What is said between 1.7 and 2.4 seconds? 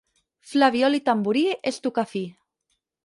és tocar fi.